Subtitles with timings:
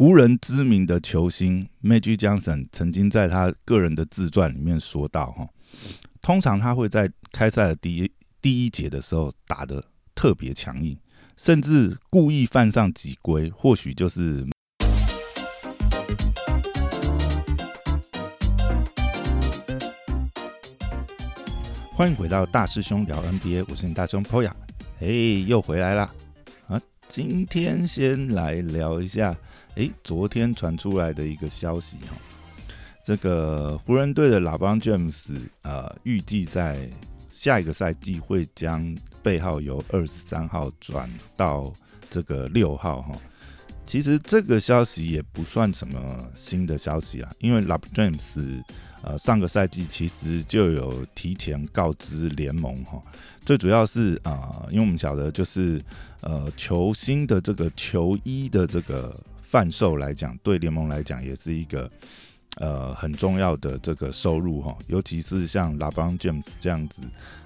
[0.00, 5.46] 湖人知名的球星 Magic Johnson 曾经在他个人的自传里面说到，哈，
[6.22, 8.10] 通常他会在开赛的第一
[8.40, 9.84] 第一节的时候打的
[10.14, 10.96] 特别强硬，
[11.36, 14.48] 甚至故意犯上几规，或许就是。
[21.92, 24.52] 欢迎回到大师兄聊 NBA，我是你大师兄 Poya，
[25.00, 25.06] 哎，
[25.46, 26.10] 又回来啦。
[26.68, 26.80] 啊！
[27.06, 29.36] 今天先来聊一下。
[29.76, 32.16] 哎，昨天传出来的一个消息哈，
[33.04, 35.32] 这个湖人队的拉邦詹姆斯
[35.62, 36.90] 呃，预计在
[37.30, 41.72] 下一个赛季会将背号由二十三号转到
[42.10, 43.14] 这个六号哈。
[43.86, 48.62] 其实这个消息也不算什么新的消息啦，因为拉邦詹姆斯
[49.02, 53.00] 呃上个赛季其实就有提前告知联盟哈。
[53.46, 55.80] 最主要是啊，因为我们晓得就是
[56.22, 59.18] 呃球星的这个球衣的这个。
[59.50, 61.90] 贩售来讲，对联盟来讲也是一个
[62.58, 67.00] 呃很重要的这个收入哈，尤其是像 LeBron James 这样子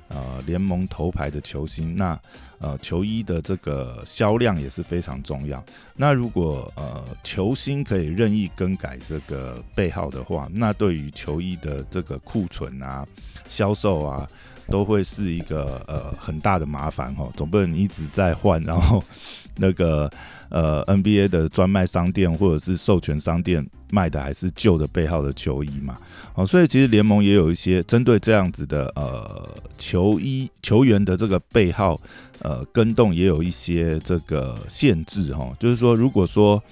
[0.09, 2.21] 呃联盟头牌的球星，那
[2.59, 5.63] 呃球衣的这个销量也是非常重要。
[5.97, 13.07] 那如果呃球星可以任意更改这个背号的话，那对于球衣的这个库存啊、
[13.49, 14.27] 销售啊，
[14.69, 19.03] 都会是一个呃很大的麻烦哦，总不能一直在换，然后
[19.57, 20.11] 那个。
[20.51, 25.97] 呃，NBA 的专卖商店或者是授权商店卖的还是旧的背号的球衣嘛？
[26.35, 32.01] 哦，所以其实联盟也有一些针对这样子的呃球衣球员的这个背号
[32.41, 35.53] 呃跟动也有一些这个限制哈。
[35.59, 36.63] 就是说，如果说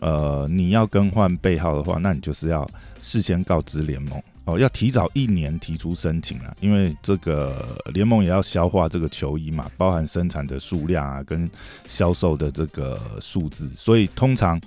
[0.00, 2.68] 呃你要更换背号的话，那你就是要
[3.02, 4.22] 事先告知联盟。
[4.44, 11.50] 哦，要提早一年提出申请啊，因为这个联盟也要消化这个球衣嘛，包含生产的数量啊，跟
[11.86, 14.58] 销售的这个数字，所以通常，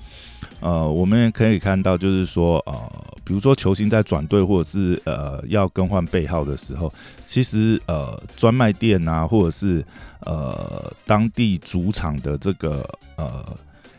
[0.62, 2.74] 呃，我们也可以看到，就是说，呃，
[3.24, 6.92] 比如说球星在转队或者是呃要更换背号的时候，
[7.26, 9.84] 其实呃专卖店啊，或者是
[10.22, 13.44] 呃当地主场的这个呃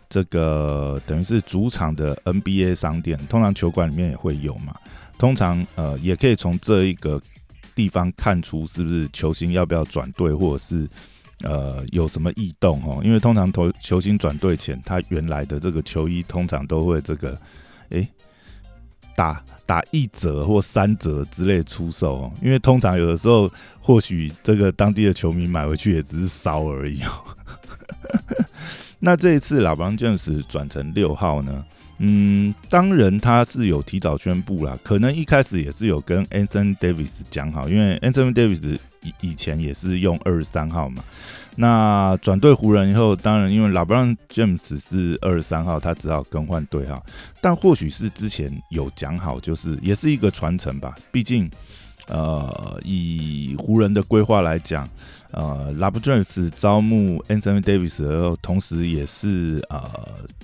[0.09, 4.75] 这个等于是主场的 NBA 商店，通常球馆里面也会有嘛。
[5.19, 7.21] 通常，呃，也可以从这一个
[7.75, 10.89] 地方看出是不是球星要不要转队，或者是
[11.43, 13.01] 呃有什么异动哦。
[13.05, 17.39] 因为通常投球星转队前，他原来的这个球衣通常都会这个，
[17.91, 18.09] 诶
[19.15, 22.33] 打打一折或三折之类出售哦。
[22.43, 27.11] 因为通常有的时候，或许这个当地的球迷买回去也只是烧而已哦。
[29.05, 31.61] 那这一次老邦詹姆斯转成六号呢？
[31.99, 41.03] 嗯，当然他是有提早宣布啦，可能一开始也是有跟 Anthony Davis 讲好，因为 Anthony Davis 以以前也是用二十三号嘛。
[41.57, 47.05] 那转队湖人以后，当然因为老布朗 James 是二十三号，他只好更换队号。
[47.41, 50.95] 但或许是之前有讲好，就是也是一个传承吧。
[51.11, 51.51] 毕竟，
[52.09, 54.89] 呃，以湖人的规划来讲。
[55.33, 59.83] 呃，拉布詹斯招募 Anthony Davis 然后，同时也是呃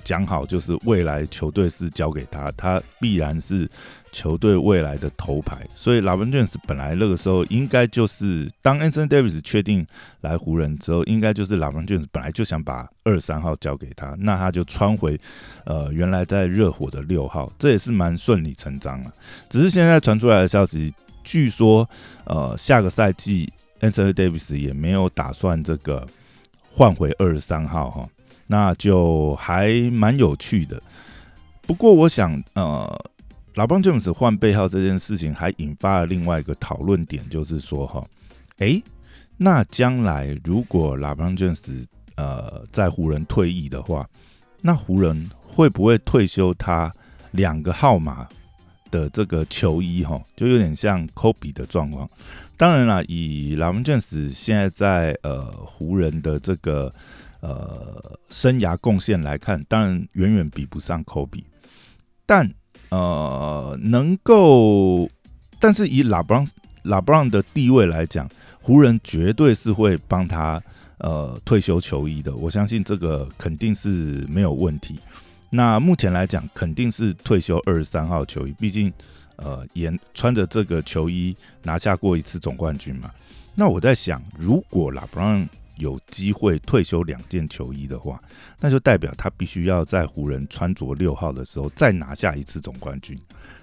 [0.03, 3.71] 讲好，就是未来球队是交给他，他必然是
[4.13, 5.59] 球队未来的头牌。
[5.75, 9.87] 所以拉布詹斯本来那个时候应该就是当 Anthony Davis 确定
[10.23, 15.21] 来湖人之后，应该就是拉布詹斯本来就想把二三号交给他，那他就穿回
[15.67, 19.13] 呃原来在热火的六号，这也是蛮顺理成章了。
[19.51, 20.95] 只是现在传出来的消息，
[21.28, 21.89] 据说
[22.25, 23.53] 呃下个赛季。
[23.81, 26.05] Anthony Davis 也没有打算这个
[26.72, 28.09] 换回二十三号哈，
[28.49, 30.83] 那就还蛮有趣的。
[31.62, 33.05] 不过我想，呃，
[33.55, 38.05] 老邦詹姆斯换背号这件事情还引发了另外一个讨论点，就是说哈，
[38.56, 38.83] 诶，
[39.37, 41.87] 那将来如果老邦詹姆斯
[42.17, 44.05] 呃在湖人退役的话，
[44.61, 46.93] 那湖人会不会退休他
[47.31, 48.27] 两个号码？
[48.91, 52.09] 的这个球衣哈，就有点像科比的状况。
[52.56, 56.93] 当然了，以拉文詹斯现在在呃湖人的这个
[57.41, 61.44] 呃生涯贡献来看，当然远远比不上科比。
[62.26, 62.50] 但
[62.90, 65.08] 呃，能够，
[65.61, 66.49] 但是以拉布朗
[66.82, 68.29] 拉布朗的地位来讲，
[68.61, 70.62] 湖人绝对是会帮他
[70.99, 72.34] 呃退休球衣的。
[72.34, 74.99] 我相信这个肯定是没有问题。
[75.50, 78.93] 那目前来讲，肯定是退休二十三号球衣，毕竟，
[79.37, 83.11] 呃，也穿着这个球衣拿下过一次总冠军嘛。
[83.55, 85.49] 那我在想，如果拉布朗
[85.79, 88.23] 有机会退休两件球衣的话，
[88.61, 93.19] 那就代表他必须要在湖人穿着六号的时候再拿下一次总冠军。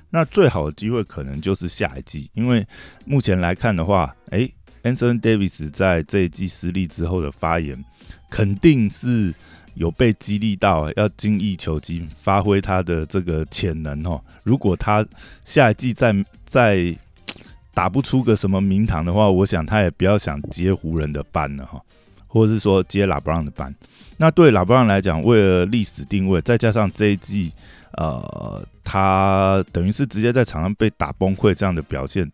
[0.10, 2.66] 那最好的机会可能就是下一季，因为
[3.06, 7.86] 目前来看的话，诶 a n t h o n Davis 在这一季失利之后的发言，
[8.32, 9.32] 肯定是。
[9.76, 14.20] 有被激励到，要精益求精，发挥他的这个潜能哦。
[14.44, 15.06] 如果他
[15.44, 16.14] 下一季再
[16.46, 16.96] 再
[17.74, 21.82] 打不出个什么名堂的话，我想他也不要想接湖人的班了哈，
[22.26, 23.74] 或者是说接拉布朗的班。
[24.16, 27.52] 那对拉布朗来讲，为了历史定位，再加上这一季，
[27.98, 32.32] 呃，他等于是直接在场上被打崩溃这样的表现，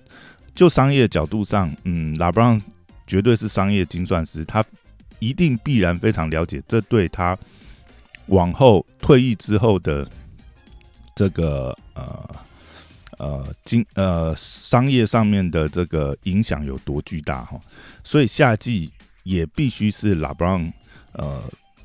[0.54, 2.62] 就商业角度上，嗯，拉布朗
[3.08, 4.64] 绝对是商业精算师，他。
[5.22, 7.38] 一定必然非常了解，这对他
[8.26, 10.08] 往后退役之后的
[11.16, 12.36] 这个呃
[13.20, 17.62] 呃经呃商业上面的这个影响有多巨大哈，
[18.04, 18.92] 所以夏季
[19.22, 20.74] 也必须是拉布朗
[21.12, 21.40] 呃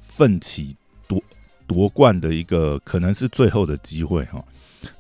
[0.09, 0.75] 奋起
[1.06, 1.23] 夺
[1.67, 4.43] 夺冠的一个可能是最后的机会哈。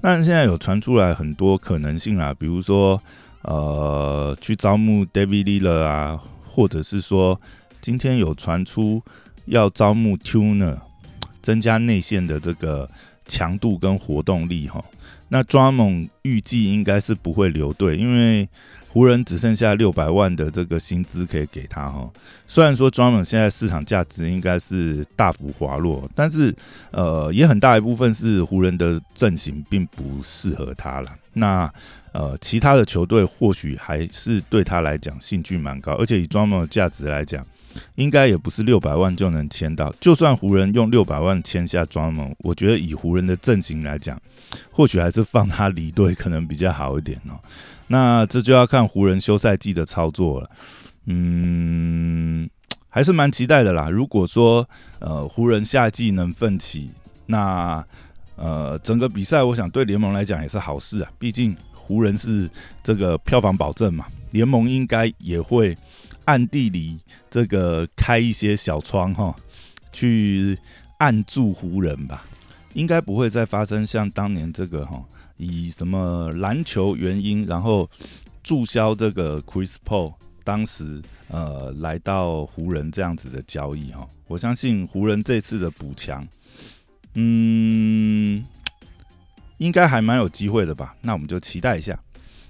[0.02, 3.00] 那现在有传出来很多可能性啊，比如说
[3.40, 7.40] 呃去招募 David Lillard 啊，或者是说。
[7.86, 9.00] 今天有传出
[9.44, 10.76] 要招募 tuner，
[11.40, 12.90] 增加内线的这个
[13.26, 14.84] 强度跟活动力哈。
[15.28, 18.48] 那 Drummond 预计应该是不会留队，因为
[18.88, 22.10] 湖人只剩下六百万的这个薪资可以给他哈。
[22.48, 26.52] 虽然说 Drummond 现在市场价值应该是大幅滑落，但是
[26.90, 31.16] 呃也很大一部分是湖人的阵型并不适合他了。
[31.34, 31.72] 那
[32.10, 37.46] 呃其他的球队或许还是对他来讲兴趣蛮高，而且以 Drummond 的价值来讲。
[37.96, 44.20] 应该也不是六百万就能签到，就算湖人用六百万签下庄门，我觉得以湖人的阵型来讲，
[44.70, 47.38] 或许还是放他离队可能比较好一点哦。
[47.88, 50.50] 那这就要看湖人休赛季的操作了。
[51.06, 52.48] 嗯，
[52.88, 53.88] 还是蛮期待的啦。
[53.88, 54.68] 如果说
[54.98, 56.90] 呃湖人夏季能奋起，
[57.26, 57.84] 那
[58.36, 61.10] 呃整个比赛我想对联盟来讲也是好事啊。
[61.18, 62.50] 毕竟湖人是
[62.82, 65.76] 这个票房保证嘛，联盟应该也会。
[66.26, 69.34] 暗地里这个开一些小窗哈，
[69.92, 70.56] 去
[70.98, 72.24] 暗助湖人吧，
[72.74, 75.02] 应该不会再发生像当年这个哈，
[75.38, 77.88] 以什么篮球原因，然后
[78.42, 80.14] 注销这个 Chris Paul
[80.44, 84.06] 当时呃来到湖人这样子的交易哈。
[84.28, 86.26] 我相信湖人这次的补强，
[87.14, 88.44] 嗯，
[89.58, 90.96] 应该还蛮有机会的吧。
[91.00, 91.98] 那我们就期待一下。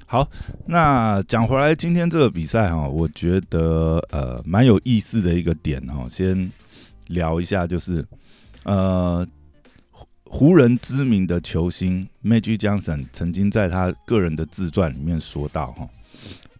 [0.08, 0.30] 好，
[0.66, 6.48] 那讲回来，今天这个比赛哈，我觉得呃蛮有意思的一个点哈，先
[7.08, 8.06] 聊一下，就是
[8.62, 9.26] 呃
[10.22, 15.88] 湖人知名的球星 Magic Johnson 曾经在他个人的自传里面说到哈，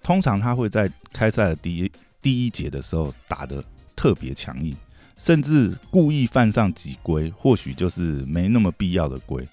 [0.03, 3.63] 通常他会在开赛的第一第一节的时候打的
[3.95, 4.75] 特别强硬，
[5.17, 9.49] 甚至故意犯上几规，或许就是没那么必要的规。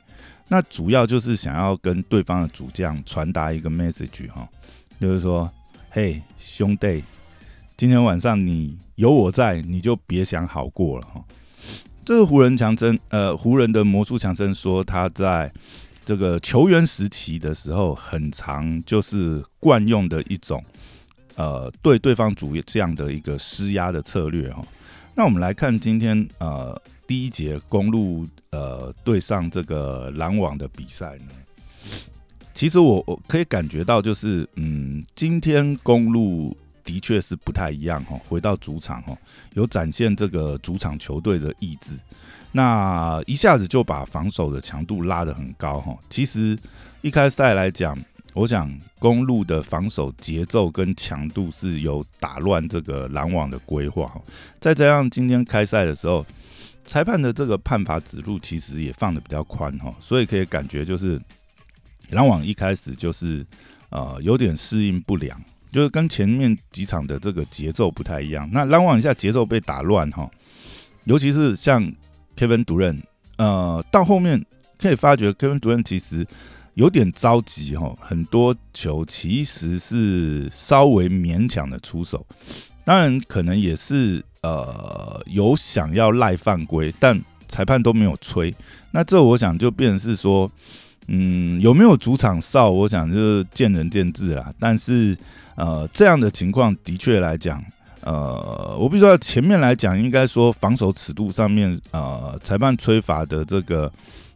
[0.53, 4.47] 那主要就是想要跟对方的主将传达一个 message 哈，
[5.01, 5.49] 就是说，
[5.89, 7.03] 嘿，兄弟，
[7.75, 11.25] 今天晚上你有我在，你就别想好过了哈。
[12.05, 15.51] 这个湖人强森，呃，湖人的魔术强森说，他在
[16.05, 20.63] 这个球员时期的时候，很长就是惯用的一种，
[21.33, 24.63] 呃，对对方主这样的一个施压的策略哈。
[25.15, 26.79] 那我们来看今天呃
[27.13, 28.25] 第一节公路。
[28.49, 31.33] 呃，对上这个篮网的比赛呢，
[32.53, 38.15] 其实我我可以感觉到，就是嗯，今天公路的确是不太一样哈。
[38.29, 39.17] 回到主场哈，
[39.53, 41.97] 有展现这个主场球队的意志，
[42.51, 45.97] 那一下子就把防守的强度拉得很高哈。
[46.11, 46.55] 其实
[47.01, 47.97] 一开赛来讲，
[48.35, 54.21] 我想公路的防守节奏跟强度是有打乱这个篮网的规划哈。
[54.59, 56.23] 再加上今天开赛的时候。
[56.85, 61.19] 裁判的这个判罚指路其实也放的比较宽哈，所以可以感觉就是
[62.09, 63.45] 篮网一开始就是
[63.89, 68.49] 呃有点适应不良，就是跟前面几场的这个节奏不太一样。
[68.51, 70.29] 那篮网一下节奏被打乱哈，
[71.05, 71.83] 尤其是像
[72.35, 73.01] Kevin 主任，
[73.37, 74.45] 呃，到后面
[74.77, 76.25] 可以发觉 Kevin 主任其实
[76.73, 82.25] 有点着急哈，很多球其实是稍微勉强的出手，
[82.83, 84.23] 当然可能也是。
[84.43, 88.53] 呃，有想要赖犯规，但裁判都没有吹。
[88.91, 90.49] 那这我想就变成是说，
[91.07, 92.69] 嗯，有没有主场哨？
[92.69, 94.53] 我想就是见仁见智啦。
[94.59, 95.17] 但是，
[95.55, 97.63] 呃，这样的情况的确来讲，
[98.01, 103.91] 呃，我必须说前面来讲，应该说防守尺度上面，呃，裁判吹罚的这个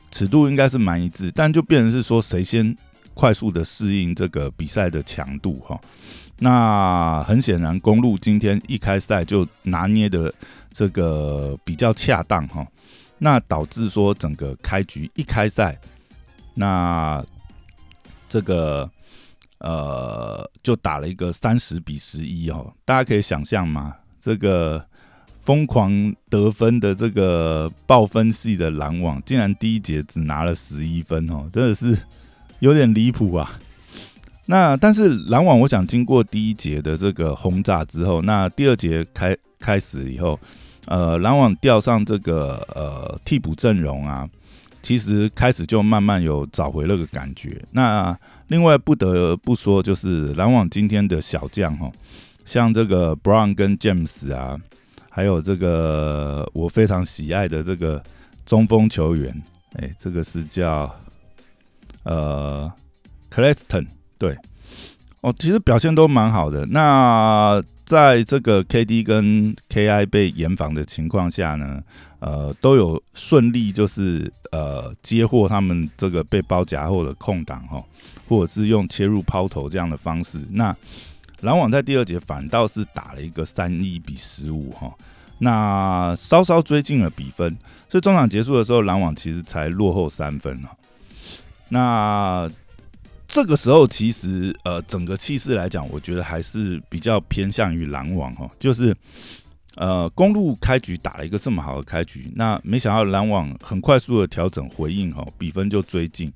[0.09, 1.29] 尺度应该是蛮一致。
[1.35, 2.75] 但就变成是说，谁先
[3.17, 5.75] 快速的适应这个比赛的强度哈？
[6.37, 10.31] 那很显然，公路今天一开赛就拿捏的
[10.71, 12.63] 这个比较恰当哈，
[13.17, 15.75] 那导致说整个开局一开赛，
[16.53, 17.25] 那
[18.29, 18.87] 这个
[19.57, 23.95] 呃就打了一个三十比十一哦，大家可以想象吗？
[24.21, 24.85] 这个
[25.39, 31.97] 疯狂得分的这个爆分系的篮网，竟然第一节只拿了十一分哦，真的是
[32.59, 33.59] 有点离谱啊。
[34.49, 40.39] 那但是篮网，我想经过第一节的这个轰炸之后，那第二节开开始以后，
[40.85, 44.25] 呃，篮网调上这个呃替补阵容啊，
[44.81, 47.61] 其实开始就慢慢有找回那个感觉。
[47.71, 51.91] 那另外不得不说，就是篮网今天的小将哈，
[52.45, 54.57] 像这个 Brown 跟 James 啊，
[55.09, 58.01] 还有这个我非常喜爱的这个
[58.45, 60.95] 中锋球员，哎，这个是叫
[62.03, 62.71] 呃
[63.31, 63.87] Clayton。
[64.17, 64.35] 对，
[65.21, 66.65] 哦，其实表现都蛮好的。
[66.67, 71.81] 那在这个 KD 跟 KI 被严防的情况下呢，
[72.19, 77.83] 呃，都有顺利就是呃接获他们这个被包夹后的空档哈，
[78.27, 80.39] 或者是用切入抛投这样的方式。
[80.51, 80.75] 那
[81.41, 84.91] 篮网在第二节反倒是打了一个三一比十五哈，
[85.37, 87.55] 那稍稍追进了比分，
[87.87, 90.75] 所以中场结束的时候，篮网其实才落后三分哈。
[91.69, 92.49] 那
[93.27, 98.49] 这个时候，其实呃，整个气势来讲，我觉得还是比较偏向于篮网哈。
[98.57, 98.95] 就是
[99.75, 106.31] 呃，公路开局打了一个这么好的开局，那没想到篮网很快速的调整回应哈，比分就追进。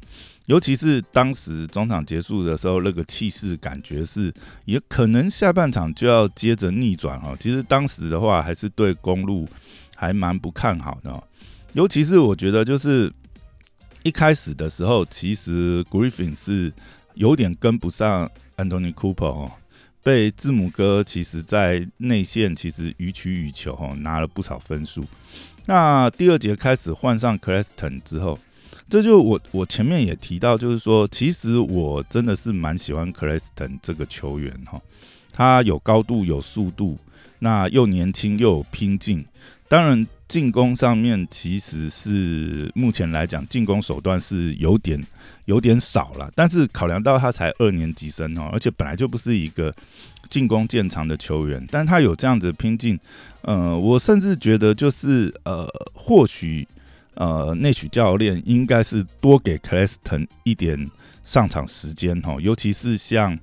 [0.47, 4.33] 尤其是当时中场结束的时候，那个气势感觉是
[4.65, 7.33] 也可能下半场就要接着逆转哈。
[7.39, 9.47] 其实当时的话，还是对公路
[9.95, 11.23] 还蛮不看好的。
[11.71, 13.09] 尤其是我觉得就是。
[14.03, 16.73] 一开始的时候，其实 Griffin 是
[17.13, 19.51] 有点跟不上 Anthony Cooper 哦，
[20.01, 25.05] 被字母哥其实在内线其实予取予求哦，拿了不少分数。
[25.67, 28.39] 那第二节开始换上 Claston 之后，
[28.89, 34.81] 这就我我前面也提到，就是说，其实我真的是蛮喜欢 Claston 这个球员哈，
[35.31, 36.97] 他有高度有速度，
[37.37, 39.23] 那又年轻又有拼劲，
[39.71, 40.05] 当然。
[40.31, 44.97] 进攻上面其实是目前来讲，进攻手段是有点
[45.43, 46.31] 有点少了。
[46.33, 49.75] 但是考量到他才二年级生哦，而且本来就不是一个
[50.29, 52.97] 进攻见长的球员，但他有这样子拼劲，
[53.41, 56.65] 呃，我甚至觉得就是呃，或许
[57.15, 60.89] 呃，内许教练应该是多给 Claston 一点
[61.25, 63.37] 上场时间哈，尤其是像。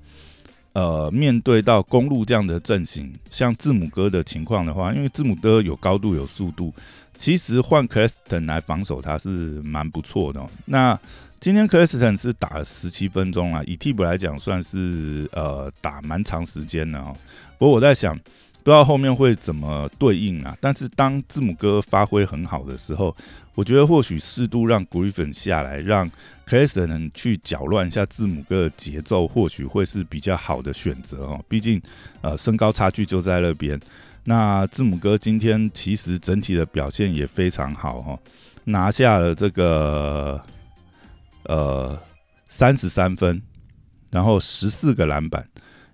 [0.79, 6.73] 呃，面对到公路这样的阵型，像字母哥的情况的话，因为字母哥有高度有速度，
[7.19, 9.29] 其实换 c l a s t o n 来防守他是
[9.63, 10.41] 蛮不错的。
[10.67, 10.97] 那
[11.41, 17.13] 今天 c l a s t o n 是打了十七分钟啊，以替补来讲算是呃打蛮长时间的哦。
[17.59, 18.17] 不过我在想。
[18.63, 20.57] 不知道后面会怎么对应啊？
[20.61, 23.17] 但是当字母哥发挥很好的时候，
[23.55, 26.07] 我觉得或许适度让 Griffin 下来，让
[26.47, 31.43] c l a s t o n 去搅乱一下字母哥的节奏，或许会是比较好的选择哦。
[31.49, 31.81] 毕竟，
[32.21, 33.81] 呃，身高差距就在那边。
[34.25, 38.19] 那字母哥今天其实整体的表现也非常好哈，
[38.65, 40.39] 拿下了这个
[41.45, 41.99] 呃
[42.47, 43.41] 三十三分，
[44.11, 45.49] 然后十四个篮板，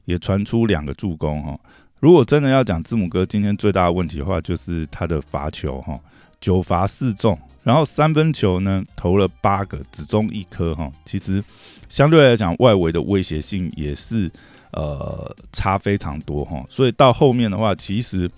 [0.06, 1.56] 也传出两个助攻哈。
[2.04, 5.99] 如果真的要讲字母哥今天最大的问题的话，就是他的罚球哈，
[6.38, 10.92] 九罚四中，然后三分球呢投了八个，只中一颗哈。
[11.06, 11.42] 其实
[11.88, 14.30] 相对来讲，外围的威胁性也是
[14.73, 16.62] 呃差非常多哈。
[16.68, 18.30] 所以到后面的话，其实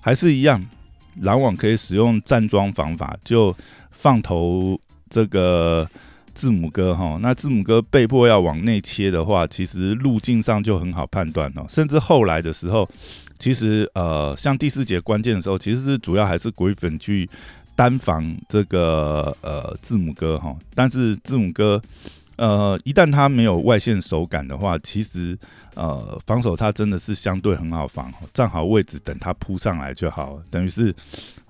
[0.00, 0.60] 还是一样，
[1.20, 3.56] 篮网可以使用站桩方法，就
[3.92, 4.76] 放投
[5.08, 5.88] 这个。
[6.34, 11.64] 字母哥哈，那字母哥被迫要往内切的话，其实路径上就很好判断哦。
[11.68, 12.88] 甚至后来的时候，
[13.38, 17.28] 其实呃，像第四节关键的时候，其实是主要还是 Griffin 去
[17.74, 20.54] 单防这个呃字母哥哈。
[20.74, 21.80] 但是字母哥
[22.42, 25.38] 呃，一旦他没有外线手感的话，其实
[25.74, 30.92] 呃防守他真的是相对很好防，站好位置等他扑上来就好，等于是。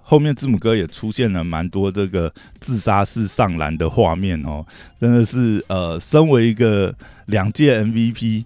[0.04, 2.30] 后面字母哥也出现了蛮多这个
[2.60, 4.66] 自杀式上篮的画面哦，
[5.00, 6.92] 真的是呃，身为一个
[7.26, 8.44] 两届 MVP。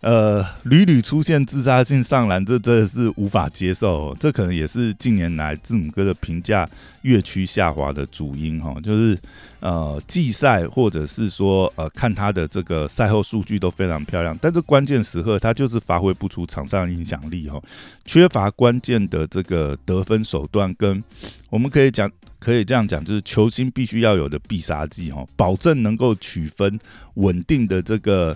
[0.00, 4.16] 呃，屡屡出现自杀性上篮，这真的是无法接受。
[4.18, 6.66] 这可能也是近年来字母哥的评价
[7.02, 8.74] 越趋下滑的主因哈。
[8.82, 9.18] 就是
[9.60, 17.62] 呃，季赛或者是说呃，看他的这个赛后数据都非常漂亮，但是关键时刻他就是发挥不出场上影响力哈，
[18.06, 21.04] 缺乏关键的这个得分手段，跟
[21.50, 26.80] 我们可以讲，可以这样讲，就是球星必须要有的必杀技哈，保证能够取分
[27.16, 28.34] 稳定的这个。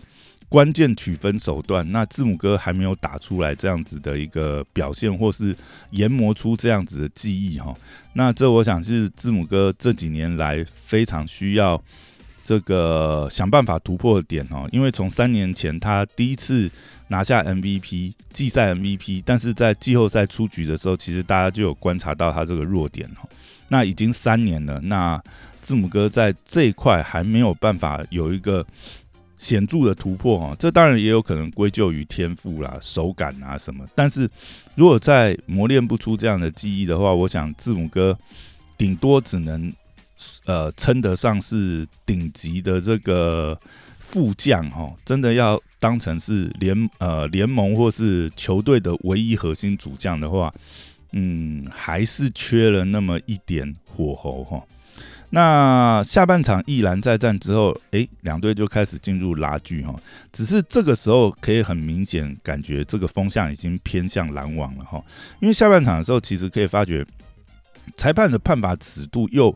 [0.54, 5.52] 关键取分手段，那字母哥还没有打出来这样子的一个表现，或是
[5.90, 7.74] 研磨出这样子的记忆哈。
[8.12, 11.82] 那这我想是字母哥这几年来非常需要
[12.44, 16.70] 这个想办法突破的点哦，因为从三年前他第一次
[17.08, 23.28] 拿下 MVP 季赛 MVP，但是在季后赛出局的时候，其实大家就有观察到他这个弱点哦。
[23.70, 25.20] 那已经三年了，那
[25.60, 28.64] 字母哥在这一块还没有办法有一个
[29.44, 30.56] 显著的突破哦。
[30.58, 33.86] 这当然也有可能归咎于天赋啦、手感啊什么。
[33.94, 34.28] 但是
[34.74, 38.18] 如果再磨练不出这样的技艺的话，我想字母哥
[38.76, 39.72] 顶多只能。
[40.46, 43.58] 呃，称得上是顶级的这个
[43.98, 50.50] 副将哈，真的要当成是联呃联盟或是球队的唯一核心主将的话，
[51.12, 54.62] 嗯，还是缺了那么一点火候哈。
[55.30, 59.94] 那下半场一篮再战之后，诶，两队就开始进入拉锯哈。
[60.32, 65.02] 只是这个时候可以很明显感觉这个风向已经偏向篮网了哈，
[65.40, 67.06] 因为下半场的时候其实可以发觉
[67.96, 69.54] 裁判的判罚尺度又。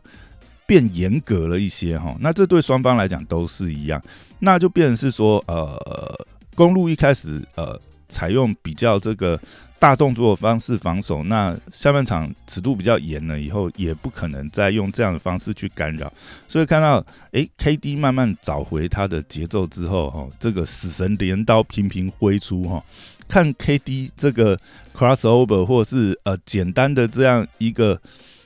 [0.68, 3.98] 变严格了一些哈，那这对双方来讲都是一样，
[4.40, 7.74] 那就变成是说，呃，公路一开始呃
[8.08, 9.38] 采用比较这个
[9.78, 16.12] 大动作的方式防守，那下半场尺度比较严了以后，也不可能再用这样的方式去干扰，
[16.48, 22.82] 所以看到诶 k d 慢慢找回他的节奏之后哈，这个死神镰刀频频挥出哈，
[23.28, 24.58] 看 KD 这个
[24.96, 28.00] crossover 或是呃简单的这样一个。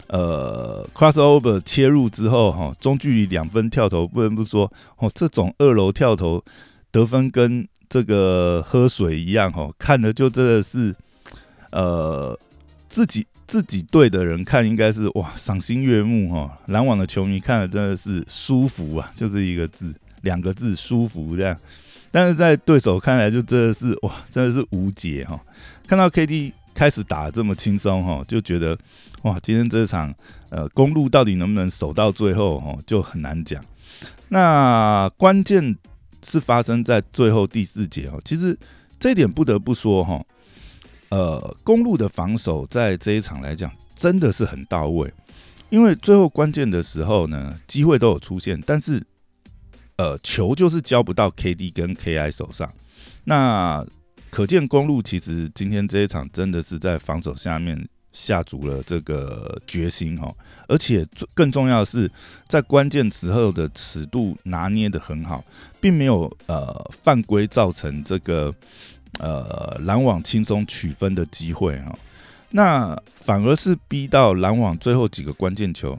[0.09, 6.45] 呃，crossover 切入之后，哈，中距离两分跳投，不能不说，哦，这种二楼跳投
[6.91, 10.97] 得分跟这个喝水一样，哈，看的就真的是，
[11.73, 12.39] 呃，
[12.89, 21.55] 自己自己队的人看应该是哇，赏心悦目，哈，篮网的球迷看的真的是舒服啊，就是一个字，两个字，舒服这样，
[22.11, 25.39] 但是在对手看来就真的是哇，真的是无解，哈，
[25.87, 26.53] 看到 KD。
[26.75, 28.77] 开始打这么轻松哈，就觉得
[29.25, 30.13] 哇，今天这场
[30.49, 33.63] 呃公路到底能不能守到最后哈，就很难讲。
[34.31, 35.77] 那关键
[36.23, 38.59] 是发生在最后第四节哦，其实
[38.99, 40.25] 这一点不得不说哈，
[41.11, 45.13] 呃，公路的防守在这一场来讲真的是很到位，
[45.71, 49.05] 因为最后关键的时候呢，机会都有出现，但是
[49.97, 52.73] 呃球就是交不到 KD 跟 KI 手上，
[53.25, 53.87] 那。
[54.31, 60.33] 可见公路其实今天这一场真的是在防守下面下足了这个决心哈，
[60.69, 62.11] 而且更重要的是
[62.47, 65.43] 在关键时候的尺度拿捏的很好，
[65.81, 68.55] 并没有呃犯规造成这个
[69.19, 71.99] 呃篮网轻松取分的机会哈，
[72.51, 75.99] 那反而是逼到篮网最后几个关键球，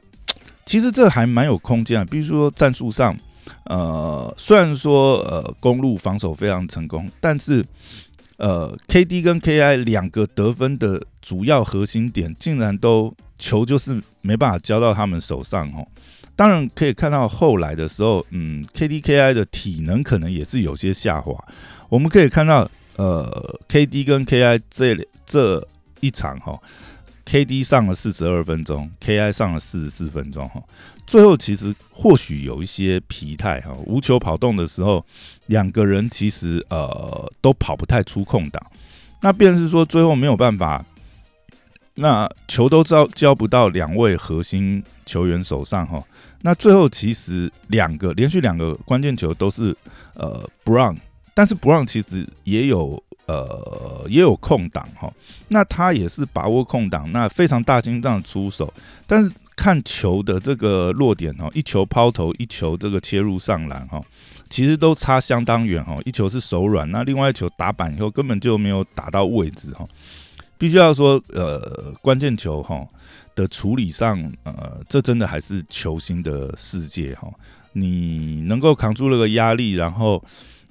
[0.66, 3.18] 其实这还蛮有空间啊，比如说战术上，
[3.66, 7.66] 呃虽然说呃公路防守非常成功，但是。
[8.44, 15.88] 呃，KD 跟 KI 两个得分的主要核心点，竟然都球就是没办法交到他们手上哦。
[16.36, 21.34] 当然可以看到后来的时候，嗯，KD、KI 的体能可能也是有些下滑。
[21.88, 24.94] 我们可以看到，呃，KD 跟 KI 这
[25.26, 25.66] 这
[26.02, 26.60] 一场哈。
[27.26, 30.62] KD 上了四十二分钟，KI 上了四十四分钟哈。
[31.06, 35.06] 最后其实或许有一些疲态哈，无球跑动的时候，
[35.48, 38.62] 两个人其实呃都跑不太出空档。
[39.22, 40.84] 那便是说最后没有办法，
[41.96, 46.04] 那球都交交不到两位核心球员手上哈。
[46.42, 49.76] 那最后其实两个连续两个关键球都是
[50.16, 50.98] 呃 Brown，
[51.34, 53.02] 但是 Brown 其实也有。
[53.26, 55.10] 呃，也有空档哈，
[55.48, 58.72] 那他也是把握空档，那非常大心脏出手，
[59.08, 59.32] 但是
[59.64, 64.02] 看球的这个落点哈，一球抛投，一球这个切入上篮哈，
[64.50, 69.86] 其实都差相当远哈，一球是手软，那另外一球打板以后根本就没有打到位置哈，
[70.58, 72.86] 必须要说呃关键球哈
[73.36, 77.32] 的处理上，呃，这真的还是球星的世界哈，
[77.72, 80.22] 你能够扛住那个压力，然后。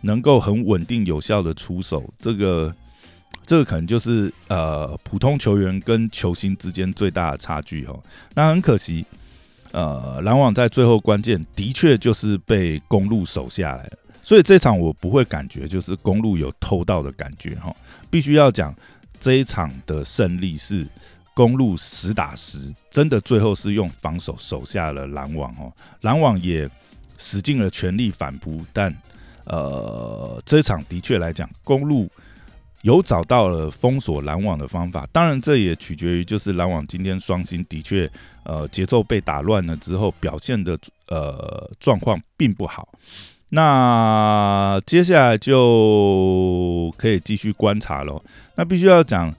[0.04, 2.74] 能够很稳定有效的出手，这个
[3.44, 7.98] 这个可能就是呃普通球员跟球星之间最大的差距哈。
[8.34, 9.04] 那很可惜，
[9.72, 17.74] 呃篮网在最后关键的确就是被公路守下来了，所以这场我不会感觉就是公路有偷到的感觉哈。
[18.10, 18.74] 必须要讲
[19.20, 20.86] 这一场的胜利是
[21.34, 25.72] 公路实打实，真的最后是用防守守下了篮网哦。
[26.02, 26.68] 篮网也
[27.18, 28.94] 使尽了全力反扑，但
[29.44, 32.08] 呃，这场的确来讲，公路
[32.82, 35.06] 有找到了封锁篮网的方法。
[35.10, 38.08] 当然，这也取决于就是篮网今天双星的确
[38.44, 42.88] 呃节奏被打乱了之后，表现的呃状况并不好。
[43.48, 48.22] 那接下来就可以继续观察喽。
[48.54, 49.30] 那必须要讲，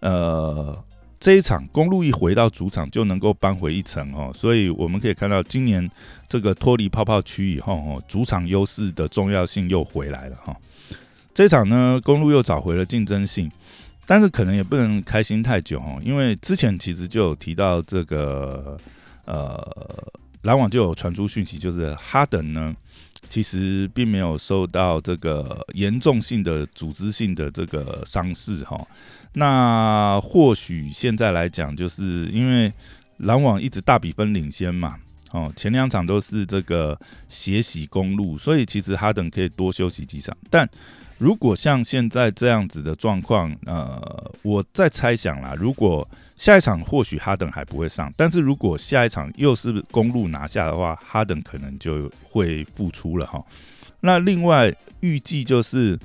[0.00, 0.76] 呃，
[1.18, 5.90] 这一场公路一回到主场就能够扳回一城哦，所以我们可以看到今年
[6.28, 10.54] 这个脱离泡泡区以后哦，主场优势的重要性又回来了哈。
[11.34, 13.50] 这场呢，公路又找回了竞争性，
[14.06, 18.76] 但是可能也不能开心太久哦，因为之前其实就有提到这个
[19.24, 19.58] 呃，
[20.42, 22.74] 篮网就有传出讯息，就是哈登呢。
[23.28, 28.86] 其实并没有受到这个严重性的组织性的这个伤势哈，
[29.34, 32.70] 那或许现在来讲，就是因为
[33.18, 34.96] 篮网一直大比分领先嘛，
[35.30, 40.68] 哦，前两场都是这个血洗公路，所以其实哈登可以多休息几场，但。
[41.18, 53.40] 如果像现在这样子的状况，呃，我在猜想啦，如果下一场或许哈登还不会上，但是如果下一场又是公路拿下的话，哈登可能就会复出了哈。
[54.00, 55.96] 那另外预计就是，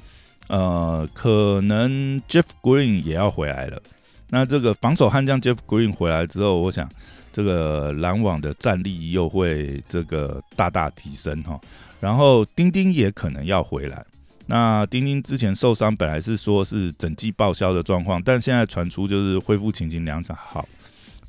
[0.47, 3.81] 呃，可能 Jeff Green 也要回来了。
[4.29, 6.87] 那这个防守悍将 Jeff Green 回来之后，我想
[7.33, 11.59] 这个篮网的战力又会这个大大提升哈。
[11.99, 14.05] 然后丁丁也可能要回来。
[14.47, 20.67] 那丁丁之前受伤，本来是说是整季报销的状况，但现在传出就是恢复情形良好，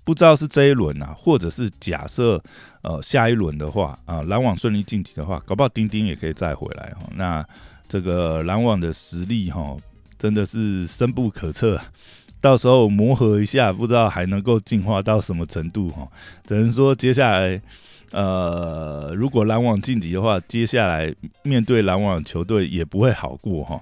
[0.04, 2.42] 不知道是这一轮啊，或者是假设
[2.83, 7.09] 呃下一轮的话啊，篮网顺利晋级的话，搞不好丁丁也可以再回来哈。
[7.14, 7.46] 那
[7.88, 9.76] 这个篮网的实力哈，
[10.18, 11.81] 真的是深不可测，
[12.40, 16.07] 到时候磨合一下，不知道还能够进化到什么程度哈。
[16.46, 17.61] 只能说接下来。
[18.11, 23.79] 呃，如果篮网晋级的话，接下来面对篮网球队也不会好过哈。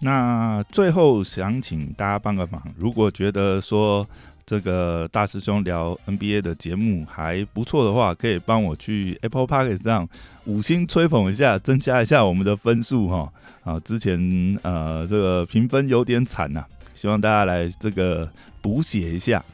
[0.00, 4.08] 那最后想请大家帮个忙，如果觉得说
[4.46, 10.08] 这个大师兄聊 NBA 的节目还不错的话，可以帮我去 Apple Park 上
[10.46, 13.30] 五星吹捧一下，增加一下我们的分数哈。
[13.62, 18.30] 啊，之前呃这个评分有点惨呐，希望大家来这个
[18.60, 19.44] 补写一下。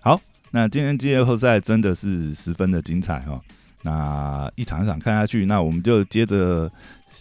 [0.00, 0.20] 好。
[0.52, 3.38] 那今天季后赛真的是十分的精彩哦。
[3.82, 6.70] 那一场一场看下去，那我们就接着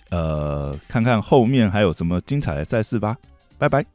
[0.09, 3.17] 呃看看后面还有什么精彩的赛事吧。
[3.57, 3.94] 拜拜。